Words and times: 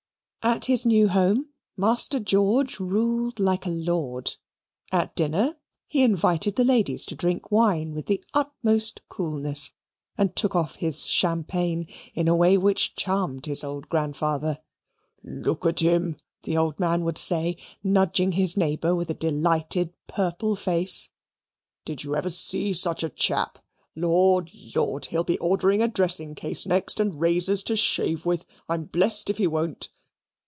At 0.43 0.65
his 0.65 0.87
new 0.87 1.07
home 1.07 1.49
Master 1.77 2.19
George 2.19 2.79
ruled 2.79 3.39
like 3.39 3.67
a 3.67 3.69
lord; 3.69 4.37
at 4.91 5.15
dinner 5.15 5.55
he 5.85 6.01
invited 6.01 6.55
the 6.55 6.63
ladies 6.63 7.05
to 7.05 7.15
drink 7.15 7.51
wine 7.51 7.93
with 7.93 8.07
the 8.07 8.23
utmost 8.33 9.07
coolness, 9.07 9.71
and 10.17 10.35
took 10.35 10.55
off 10.55 10.77
his 10.77 11.05
champagne 11.05 11.87
in 12.15 12.27
a 12.27 12.35
way 12.35 12.57
which 12.57 12.95
charmed 12.95 13.45
his 13.45 13.63
old 13.63 13.87
grandfather. 13.87 14.57
"Look 15.23 15.63
at 15.67 15.79
him," 15.81 16.17
the 16.41 16.57
old 16.57 16.79
man 16.79 17.03
would 17.03 17.19
say, 17.19 17.55
nudging 17.83 18.31
his 18.31 18.57
neighbour 18.57 18.95
with 18.95 19.11
a 19.11 19.13
delighted 19.13 19.93
purple 20.07 20.55
face, 20.55 21.11
"did 21.85 22.03
you 22.03 22.15
ever 22.15 22.31
see 22.31 22.73
such 22.73 23.03
a 23.03 23.09
chap? 23.09 23.59
Lord, 23.95 24.49
Lord! 24.75 25.05
he'll 25.05 25.23
be 25.23 25.37
ordering 25.37 25.83
a 25.83 25.87
dressing 25.87 26.33
case 26.33 26.65
next, 26.65 26.99
and 26.99 27.19
razors 27.19 27.61
to 27.61 27.75
shave 27.75 28.25
with; 28.25 28.47
I'm 28.67 28.85
blessed 28.85 29.29
if 29.29 29.37
he 29.37 29.45
won't." 29.45 29.89